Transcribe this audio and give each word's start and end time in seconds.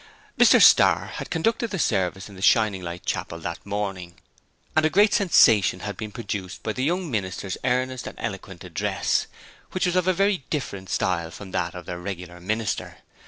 Mr 0.35 0.59
Starr 0.59 1.05
had 1.17 1.29
conducted 1.29 1.69
the 1.69 1.77
service 1.77 2.27
in 2.27 2.33
the 2.33 2.41
Shining 2.41 2.81
Light 2.81 3.05
Chapel 3.05 3.37
that 3.41 3.63
morning, 3.63 4.15
and 4.75 4.83
a 4.83 4.89
great 4.89 5.13
sensation 5.13 5.81
had 5.81 5.95
been 5.95 6.11
produced 6.11 6.63
by 6.63 6.73
the 6.73 6.83
young 6.83 7.11
minister's 7.11 7.55
earnest 7.63 8.07
and 8.07 8.17
eloquent 8.19 8.63
address, 8.63 9.27
which 9.73 9.85
was 9.85 9.95
of 9.95 10.07
a 10.07 10.11
very 10.13 10.43
different 10.49 10.89
style 10.89 11.29
from 11.29 11.51
that 11.51 11.75
of 11.75 11.85
their 11.85 11.99
regular 11.99 12.39
minister. 12.41 12.97